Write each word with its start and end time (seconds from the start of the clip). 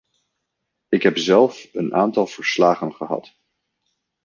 Ik 0.89 1.03
heb 1.03 1.17
zelf 1.17 1.67
een 1.71 1.93
aantal 1.93 2.27
verslagen 2.27 2.93
gehad. 2.93 3.33